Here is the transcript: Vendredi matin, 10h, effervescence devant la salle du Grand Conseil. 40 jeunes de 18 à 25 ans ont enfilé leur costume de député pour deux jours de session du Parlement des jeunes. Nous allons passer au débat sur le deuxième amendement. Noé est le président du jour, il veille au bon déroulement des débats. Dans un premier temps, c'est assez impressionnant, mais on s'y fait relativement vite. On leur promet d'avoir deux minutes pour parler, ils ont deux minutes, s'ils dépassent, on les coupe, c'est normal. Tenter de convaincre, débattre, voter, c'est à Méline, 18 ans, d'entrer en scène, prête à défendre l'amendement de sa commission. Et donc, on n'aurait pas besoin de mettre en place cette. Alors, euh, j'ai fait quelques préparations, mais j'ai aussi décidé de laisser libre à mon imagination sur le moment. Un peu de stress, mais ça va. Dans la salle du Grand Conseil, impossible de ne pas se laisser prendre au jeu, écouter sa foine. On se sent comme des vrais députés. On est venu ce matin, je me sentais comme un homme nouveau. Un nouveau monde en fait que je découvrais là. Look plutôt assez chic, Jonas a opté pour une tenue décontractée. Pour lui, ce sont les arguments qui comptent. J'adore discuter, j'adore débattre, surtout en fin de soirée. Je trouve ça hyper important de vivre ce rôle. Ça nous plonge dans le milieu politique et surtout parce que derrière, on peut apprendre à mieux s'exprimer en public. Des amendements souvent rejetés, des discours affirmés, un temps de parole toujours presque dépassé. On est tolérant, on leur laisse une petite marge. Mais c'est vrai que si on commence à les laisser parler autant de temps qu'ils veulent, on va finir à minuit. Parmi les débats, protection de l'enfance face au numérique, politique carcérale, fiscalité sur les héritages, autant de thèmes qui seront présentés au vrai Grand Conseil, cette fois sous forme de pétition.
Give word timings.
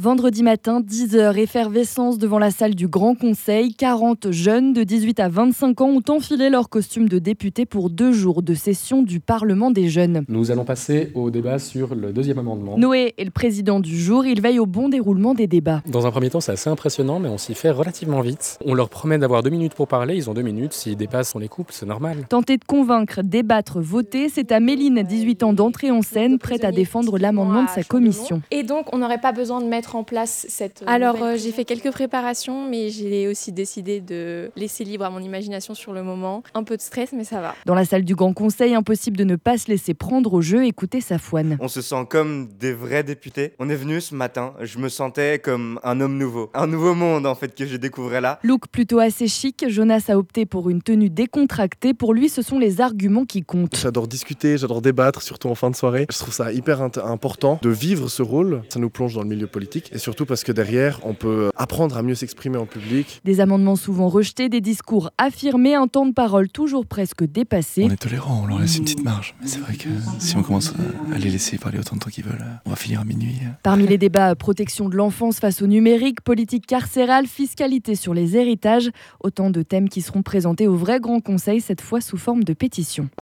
Vendredi 0.00 0.44
matin, 0.44 0.80
10h, 0.80 1.36
effervescence 1.38 2.18
devant 2.18 2.38
la 2.38 2.52
salle 2.52 2.76
du 2.76 2.86
Grand 2.86 3.16
Conseil. 3.16 3.74
40 3.74 4.30
jeunes 4.30 4.72
de 4.72 4.84
18 4.84 5.18
à 5.18 5.28
25 5.28 5.80
ans 5.80 5.88
ont 5.88 6.12
enfilé 6.12 6.50
leur 6.50 6.68
costume 6.68 7.08
de 7.08 7.18
député 7.18 7.66
pour 7.66 7.90
deux 7.90 8.12
jours 8.12 8.44
de 8.44 8.54
session 8.54 9.02
du 9.02 9.18
Parlement 9.18 9.72
des 9.72 9.88
jeunes. 9.88 10.24
Nous 10.28 10.52
allons 10.52 10.64
passer 10.64 11.10
au 11.16 11.32
débat 11.32 11.58
sur 11.58 11.96
le 11.96 12.12
deuxième 12.12 12.38
amendement. 12.38 12.78
Noé 12.78 13.12
est 13.18 13.24
le 13.24 13.32
président 13.32 13.80
du 13.80 13.98
jour, 13.98 14.24
il 14.24 14.40
veille 14.40 14.60
au 14.60 14.66
bon 14.66 14.88
déroulement 14.88 15.34
des 15.34 15.48
débats. 15.48 15.82
Dans 15.88 16.06
un 16.06 16.12
premier 16.12 16.30
temps, 16.30 16.38
c'est 16.38 16.52
assez 16.52 16.70
impressionnant, 16.70 17.18
mais 17.18 17.28
on 17.28 17.36
s'y 17.36 17.54
fait 17.54 17.72
relativement 17.72 18.20
vite. 18.20 18.56
On 18.64 18.74
leur 18.74 18.90
promet 18.90 19.18
d'avoir 19.18 19.42
deux 19.42 19.50
minutes 19.50 19.74
pour 19.74 19.88
parler, 19.88 20.14
ils 20.14 20.30
ont 20.30 20.34
deux 20.34 20.42
minutes, 20.42 20.74
s'ils 20.74 20.96
dépassent, 20.96 21.34
on 21.34 21.40
les 21.40 21.48
coupe, 21.48 21.72
c'est 21.72 21.86
normal. 21.86 22.18
Tenter 22.28 22.56
de 22.56 22.64
convaincre, 22.64 23.22
débattre, 23.24 23.80
voter, 23.80 24.28
c'est 24.28 24.52
à 24.52 24.60
Méline, 24.60 25.02
18 25.02 25.42
ans, 25.42 25.52
d'entrer 25.52 25.90
en 25.90 26.02
scène, 26.02 26.38
prête 26.38 26.64
à 26.64 26.70
défendre 26.70 27.18
l'amendement 27.18 27.64
de 27.64 27.70
sa 27.70 27.82
commission. 27.82 28.42
Et 28.52 28.62
donc, 28.62 28.94
on 28.94 28.98
n'aurait 28.98 29.18
pas 29.18 29.32
besoin 29.32 29.60
de 29.60 29.66
mettre 29.66 29.87
en 29.94 30.04
place 30.04 30.46
cette. 30.48 30.82
Alors, 30.86 31.22
euh, 31.22 31.36
j'ai 31.36 31.52
fait 31.52 31.64
quelques 31.64 31.90
préparations, 31.90 32.68
mais 32.68 32.90
j'ai 32.90 33.28
aussi 33.28 33.52
décidé 33.52 34.00
de 34.00 34.50
laisser 34.56 34.84
libre 34.84 35.04
à 35.04 35.10
mon 35.10 35.20
imagination 35.20 35.74
sur 35.74 35.92
le 35.92 36.02
moment. 36.02 36.42
Un 36.54 36.64
peu 36.64 36.76
de 36.76 36.82
stress, 36.82 37.12
mais 37.12 37.24
ça 37.24 37.40
va. 37.40 37.54
Dans 37.66 37.74
la 37.74 37.84
salle 37.84 38.04
du 38.04 38.14
Grand 38.14 38.32
Conseil, 38.32 38.74
impossible 38.74 39.16
de 39.16 39.24
ne 39.24 39.36
pas 39.36 39.58
se 39.58 39.68
laisser 39.68 39.94
prendre 39.94 40.32
au 40.32 40.40
jeu, 40.40 40.64
écouter 40.64 41.00
sa 41.00 41.18
foine. 41.18 41.56
On 41.60 41.68
se 41.68 41.82
sent 41.82 42.06
comme 42.08 42.48
des 42.58 42.72
vrais 42.72 43.02
députés. 43.02 43.52
On 43.58 43.68
est 43.68 43.76
venu 43.76 44.00
ce 44.00 44.14
matin, 44.14 44.54
je 44.60 44.78
me 44.78 44.88
sentais 44.88 45.38
comme 45.38 45.80
un 45.82 46.00
homme 46.00 46.16
nouveau. 46.16 46.50
Un 46.54 46.66
nouveau 46.66 46.94
monde 46.94 47.26
en 47.26 47.34
fait 47.34 47.54
que 47.54 47.66
je 47.66 47.76
découvrais 47.76 48.20
là. 48.20 48.38
Look 48.42 48.68
plutôt 48.68 48.98
assez 48.98 49.28
chic, 49.28 49.64
Jonas 49.68 50.04
a 50.08 50.16
opté 50.16 50.46
pour 50.46 50.70
une 50.70 50.82
tenue 50.82 51.10
décontractée. 51.10 51.94
Pour 51.94 52.14
lui, 52.14 52.28
ce 52.28 52.42
sont 52.42 52.58
les 52.58 52.80
arguments 52.80 53.24
qui 53.24 53.42
comptent. 53.42 53.76
J'adore 53.76 54.08
discuter, 54.08 54.58
j'adore 54.58 54.82
débattre, 54.82 55.22
surtout 55.22 55.48
en 55.48 55.54
fin 55.54 55.70
de 55.70 55.76
soirée. 55.76 56.06
Je 56.10 56.18
trouve 56.18 56.34
ça 56.34 56.52
hyper 56.52 56.80
important 56.80 57.58
de 57.62 57.70
vivre 57.70 58.08
ce 58.08 58.22
rôle. 58.22 58.62
Ça 58.68 58.78
nous 58.78 58.90
plonge 58.90 59.14
dans 59.14 59.22
le 59.22 59.28
milieu 59.28 59.46
politique 59.80 59.94
et 59.94 59.98
surtout 59.98 60.26
parce 60.26 60.44
que 60.44 60.52
derrière, 60.52 61.00
on 61.04 61.14
peut 61.14 61.50
apprendre 61.56 61.96
à 61.96 62.02
mieux 62.02 62.14
s'exprimer 62.14 62.58
en 62.58 62.66
public. 62.66 63.20
Des 63.24 63.40
amendements 63.40 63.76
souvent 63.76 64.08
rejetés, 64.08 64.48
des 64.48 64.60
discours 64.60 65.10
affirmés, 65.18 65.74
un 65.74 65.88
temps 65.88 66.06
de 66.06 66.12
parole 66.12 66.48
toujours 66.48 66.86
presque 66.86 67.24
dépassé. 67.24 67.84
On 67.84 67.90
est 67.90 67.96
tolérant, 67.96 68.42
on 68.44 68.46
leur 68.46 68.58
laisse 68.58 68.76
une 68.76 68.84
petite 68.84 69.02
marge. 69.02 69.34
Mais 69.40 69.48
c'est 69.48 69.60
vrai 69.60 69.74
que 69.74 69.88
si 70.18 70.36
on 70.36 70.42
commence 70.42 70.74
à 71.12 71.18
les 71.18 71.30
laisser 71.30 71.58
parler 71.58 71.78
autant 71.78 71.96
de 71.96 72.00
temps 72.00 72.10
qu'ils 72.10 72.24
veulent, 72.24 72.44
on 72.64 72.70
va 72.70 72.76
finir 72.76 73.00
à 73.00 73.04
minuit. 73.04 73.36
Parmi 73.62 73.86
les 73.86 73.98
débats, 73.98 74.34
protection 74.34 74.88
de 74.88 74.96
l'enfance 74.96 75.38
face 75.38 75.62
au 75.62 75.66
numérique, 75.66 76.20
politique 76.20 76.66
carcérale, 76.66 77.26
fiscalité 77.26 77.94
sur 77.94 78.14
les 78.14 78.36
héritages, 78.36 78.90
autant 79.20 79.50
de 79.50 79.62
thèmes 79.62 79.88
qui 79.88 80.02
seront 80.02 80.22
présentés 80.22 80.66
au 80.66 80.76
vrai 80.76 81.00
Grand 81.00 81.20
Conseil, 81.20 81.60
cette 81.60 81.80
fois 81.80 82.00
sous 82.00 82.16
forme 82.16 82.44
de 82.44 82.52
pétition. 82.52 83.08